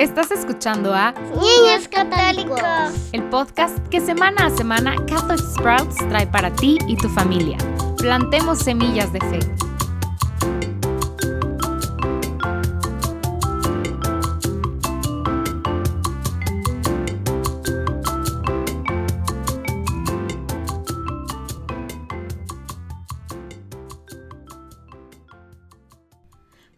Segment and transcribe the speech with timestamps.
[0.00, 2.60] Estás escuchando a Niños Católicos,
[3.12, 7.58] el podcast que semana a semana Catholic Sprouts trae para ti y tu familia.
[7.98, 9.40] Plantemos semillas de fe.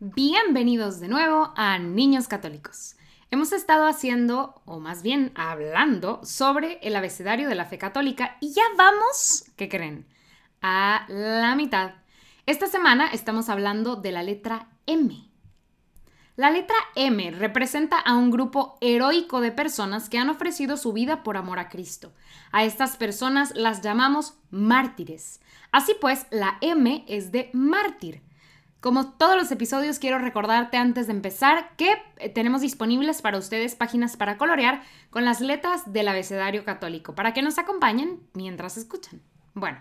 [0.01, 2.97] Bienvenidos de nuevo a Niños Católicos.
[3.33, 8.53] Hemos estado haciendo, o más bien hablando, sobre el abecedario de la fe católica y
[8.53, 10.07] ya vamos, ¿qué creen?
[10.61, 11.93] A la mitad.
[12.45, 15.31] Esta semana estamos hablando de la letra M.
[16.37, 21.23] La letra M representa a un grupo heroico de personas que han ofrecido su vida
[21.23, 22.13] por amor a Cristo.
[22.51, 25.41] A estas personas las llamamos mártires.
[25.71, 28.21] Así pues, la M es de mártir
[28.83, 33.77] como todos los episodios, quiero recordarte antes de empezar que eh, tenemos disponibles para ustedes
[33.77, 39.23] páginas para colorear con las letras del abecedario católico, para que nos acompañen mientras escuchan.
[39.55, 39.79] Bueno,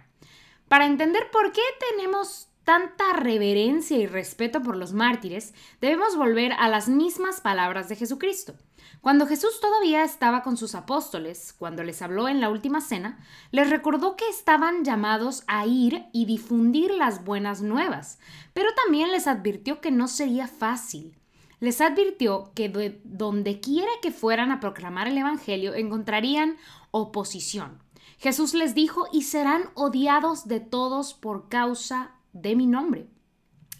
[0.67, 6.67] para entender por qué tenemos tanta reverencia y respeto por los mártires, debemos volver a
[6.69, 8.53] las mismas palabras de Jesucristo.
[9.01, 13.17] Cuando Jesús todavía estaba con sus apóstoles, cuando les habló en la última cena,
[13.51, 18.19] les recordó que estaban llamados a ir y difundir las buenas nuevas,
[18.53, 21.17] pero también les advirtió que no sería fácil.
[21.59, 26.57] Les advirtió que de donde quiera que fueran a proclamar el Evangelio encontrarían
[26.91, 27.81] oposición.
[28.17, 33.07] Jesús les dijo, y serán odiados de todos por causa de mi nombre.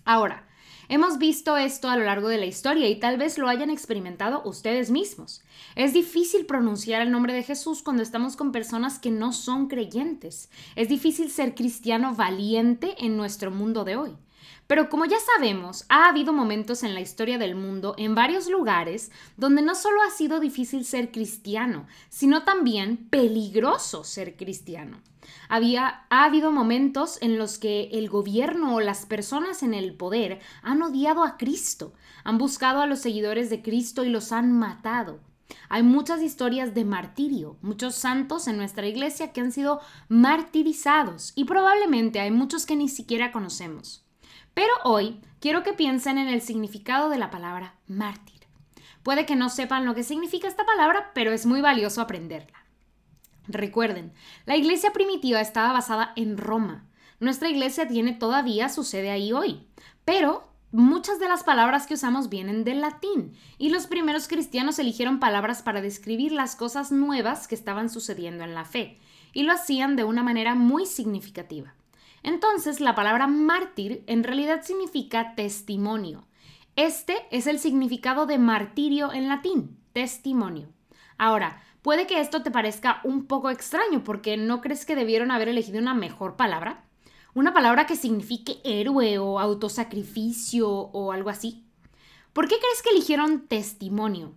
[0.06, 0.48] Ahora,
[0.92, 4.42] Hemos visto esto a lo largo de la historia y tal vez lo hayan experimentado
[4.44, 5.42] ustedes mismos.
[5.78, 10.50] Es difícil pronunciar el nombre de Jesús cuando estamos con personas que no son creyentes.
[10.76, 14.18] Es difícil ser cristiano valiente en nuestro mundo de hoy.
[14.68, 19.12] Pero como ya sabemos, ha habido momentos en la historia del mundo, en varios lugares,
[19.38, 25.02] donde no solo ha sido difícil ser cristiano, sino también peligroso ser cristiano.
[25.50, 30.40] Había, ha habido momentos en los que el gobierno o las personas en el poder
[30.62, 31.94] han odiado a Cristo,
[32.24, 35.20] han buscado a los seguidores de Cristo y los han matado.
[35.70, 41.46] Hay muchas historias de martirio, muchos santos en nuestra iglesia que han sido martirizados y
[41.46, 44.06] probablemente hay muchos que ni siquiera conocemos.
[44.54, 48.42] Pero hoy quiero que piensen en el significado de la palabra mártir.
[49.04, 52.66] Puede que no sepan lo que significa esta palabra, pero es muy valioso aprenderla.
[53.48, 54.14] Recuerden,
[54.46, 56.86] la iglesia primitiva estaba basada en Roma.
[57.20, 59.68] Nuestra iglesia tiene todavía su sede ahí hoy,
[60.06, 65.20] pero muchas de las palabras que usamos vienen del latín y los primeros cristianos eligieron
[65.20, 69.00] palabras para describir las cosas nuevas que estaban sucediendo en la fe
[69.34, 71.74] y lo hacían de una manera muy significativa.
[72.24, 76.28] Entonces, la palabra mártir en realidad significa testimonio.
[76.76, 80.70] Este es el significado de martirio en latín, testimonio.
[81.18, 85.50] Ahora, puede que esto te parezca un poco extraño porque no crees que debieron haber
[85.50, 86.86] elegido una mejor palabra,
[87.34, 91.66] una palabra que signifique héroe o autosacrificio o algo así.
[92.34, 94.34] ¿Por qué crees que eligieron testimonio?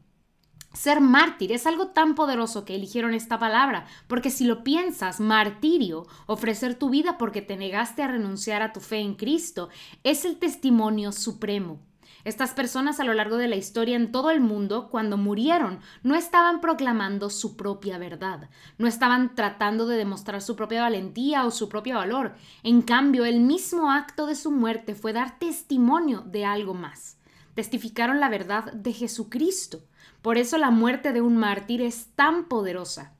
[0.74, 6.04] Ser mártir es algo tan poderoso que eligieron esta palabra, porque si lo piensas, martirio,
[6.26, 9.68] ofrecer tu vida porque te negaste a renunciar a tu fe en Cristo,
[10.02, 11.78] es el testimonio supremo.
[12.24, 16.16] Estas personas a lo largo de la historia en todo el mundo, cuando murieron, no
[16.16, 21.68] estaban proclamando su propia verdad, no estaban tratando de demostrar su propia valentía o su
[21.68, 22.34] propio valor.
[22.64, 27.16] En cambio, el mismo acto de su muerte fue dar testimonio de algo más.
[27.54, 29.82] Testificaron la verdad de Jesucristo.
[30.24, 33.12] Por eso la muerte de un mártir es tan poderosa.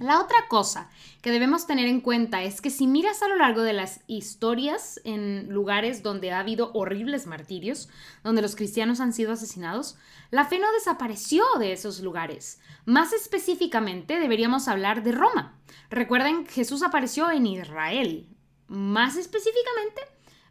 [0.00, 0.88] La otra cosa
[1.20, 4.98] que debemos tener en cuenta es que si miras a lo largo de las historias
[5.04, 7.90] en lugares donde ha habido horribles martirios,
[8.24, 9.98] donde los cristianos han sido asesinados,
[10.30, 12.62] la fe no desapareció de esos lugares.
[12.86, 15.60] Más específicamente deberíamos hablar de Roma.
[15.90, 18.26] Recuerden, Jesús apareció en Israel.
[18.68, 20.00] Más específicamente,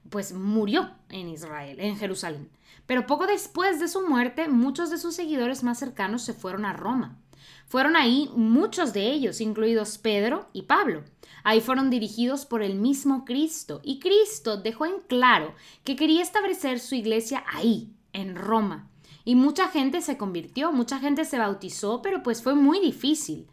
[0.10, 2.50] pues murió en Israel, en Jerusalén.
[2.86, 6.74] Pero poco después de su muerte, muchos de sus seguidores más cercanos se fueron a
[6.74, 7.18] Roma.
[7.68, 11.04] Fueron ahí muchos de ellos, incluidos Pedro y Pablo.
[11.44, 16.80] Ahí fueron dirigidos por el mismo Cristo, y Cristo dejó en claro que quería establecer
[16.80, 18.90] su iglesia ahí, en Roma.
[19.24, 23.48] Y mucha gente se convirtió, mucha gente se bautizó, pero pues fue muy difícil.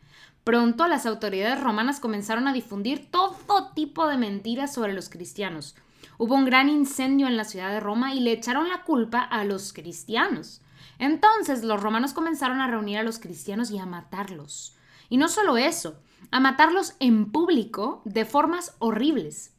[0.48, 5.76] Pronto las autoridades romanas comenzaron a difundir todo tipo de mentiras sobre los cristianos.
[6.16, 9.44] Hubo un gran incendio en la ciudad de Roma y le echaron la culpa a
[9.44, 10.62] los cristianos.
[10.98, 14.74] Entonces los romanos comenzaron a reunir a los cristianos y a matarlos.
[15.10, 16.00] Y no solo eso,
[16.30, 19.52] a matarlos en público de formas horribles.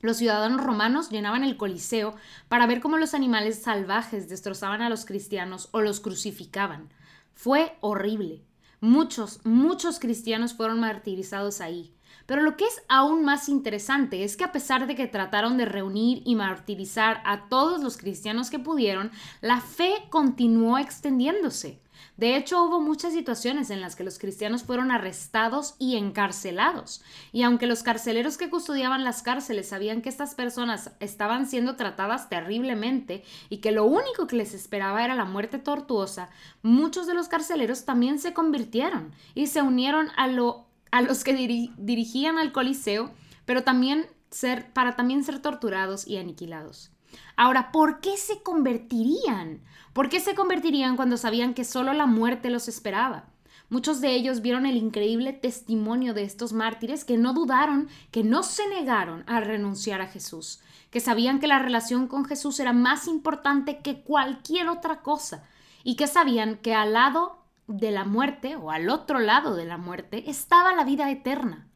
[0.00, 2.14] Los ciudadanos romanos llenaban el Coliseo
[2.46, 6.88] para ver cómo los animales salvajes destrozaban a los cristianos o los crucificaban.
[7.34, 8.44] Fue horrible.
[8.80, 11.92] Muchos, muchos cristianos fueron martirizados ahí.
[12.24, 15.64] Pero lo que es aún más interesante es que a pesar de que trataron de
[15.64, 19.10] reunir y martirizar a todos los cristianos que pudieron,
[19.40, 21.80] la fe continuó extendiéndose.
[22.16, 27.02] De hecho, hubo muchas situaciones en las que los cristianos fueron arrestados y encarcelados.
[27.32, 32.28] Y aunque los carceleros que custodiaban las cárceles sabían que estas personas estaban siendo tratadas
[32.28, 36.30] terriblemente y que lo único que les esperaba era la muerte tortuosa,
[36.62, 40.24] muchos de los carceleros también se convirtieron y se unieron a,
[40.90, 41.34] a los que
[41.78, 43.10] dirigían al Coliseo,
[43.44, 46.90] pero también ser, para también ser torturados y aniquilados.
[47.36, 49.62] Ahora, ¿por qué se convertirían?
[49.92, 53.30] ¿Por qué se convertirían cuando sabían que solo la muerte los esperaba?
[53.70, 58.42] Muchos de ellos vieron el increíble testimonio de estos mártires que no dudaron, que no
[58.42, 60.60] se negaron a renunciar a Jesús,
[60.90, 65.44] que sabían que la relación con Jesús era más importante que cualquier otra cosa
[65.84, 69.78] y que sabían que al lado de la muerte o al otro lado de la
[69.78, 71.68] muerte estaba la vida eterna.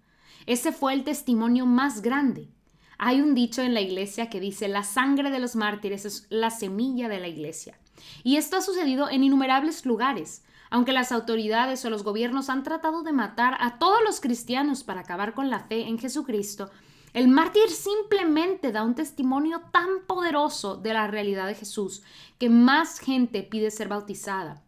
[0.47, 2.54] Ese fue el testimonio más grande.
[2.99, 6.50] Hay un dicho en la iglesia que dice, la sangre de los mártires es la
[6.50, 7.79] semilla de la iglesia.
[8.23, 10.44] Y esto ha sucedido en innumerables lugares.
[10.70, 15.00] Aunque las autoridades o los gobiernos han tratado de matar a todos los cristianos para
[15.00, 16.70] acabar con la fe en Jesucristo,
[17.12, 22.02] el mártir simplemente da un testimonio tan poderoso de la realidad de Jesús
[22.38, 24.64] que más gente pide ser bautizada.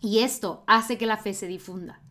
[0.00, 2.02] Y esto hace que la fe se difunda.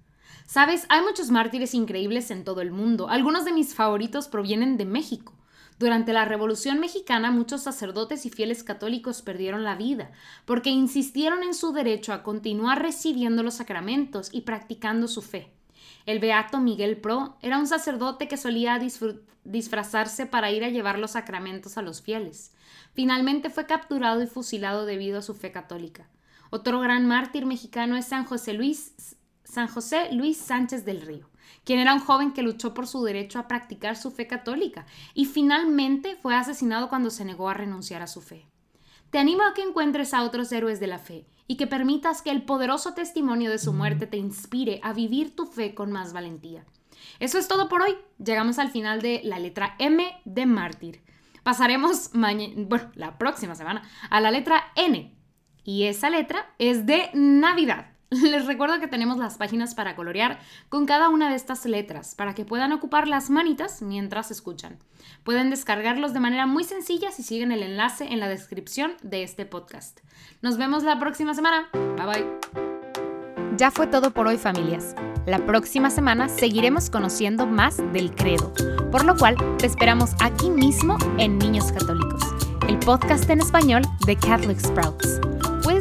[0.47, 3.07] Sabes, hay muchos mártires increíbles en todo el mundo.
[3.07, 5.36] Algunos de mis favoritos provienen de México.
[5.79, 10.11] Durante la Revolución Mexicana muchos sacerdotes y fieles católicos perdieron la vida
[10.45, 15.51] porque insistieron en su derecho a continuar recibiendo los sacramentos y practicando su fe.
[16.07, 18.79] El beato Miguel Pro era un sacerdote que solía
[19.43, 22.53] disfrazarse para ir a llevar los sacramentos a los fieles.
[22.93, 26.09] Finalmente fue capturado y fusilado debido a su fe católica.
[26.49, 31.29] Otro gran mártir mexicano es San José Luis, San José Luis Sánchez del Río
[31.63, 35.25] quien era un joven que luchó por su derecho a practicar su fe católica y
[35.25, 38.47] finalmente fue asesinado cuando se negó a renunciar a su fe.
[39.09, 42.31] Te animo a que encuentres a otros héroes de la fe y que permitas que
[42.31, 46.65] el poderoso testimonio de su muerte te inspire a vivir tu fe con más valentía.
[47.19, 47.95] Eso es todo por hoy.
[48.23, 51.01] Llegamos al final de la letra M de mártir.
[51.43, 55.15] Pasaremos bueno, la próxima semana a la letra N.
[55.63, 57.96] Y esa letra es de Navidad.
[58.09, 60.39] Les recuerdo que tenemos las páginas para colorear
[60.69, 64.77] con cada una de estas letras para que puedan ocupar las manitas mientras escuchan.
[65.23, 69.45] Pueden descargarlos de manera muy sencilla si siguen el enlace en la descripción de este
[69.45, 69.99] podcast.
[70.41, 71.67] Nos vemos la próxima semana.
[71.73, 73.57] Bye bye.
[73.57, 74.95] Ya fue todo por hoy familias.
[75.25, 78.53] La próxima semana seguiremos conociendo más del credo,
[78.91, 82.21] por lo cual te esperamos aquí mismo en Niños Católicos,
[82.69, 85.19] el podcast en español de Catholic Sprouts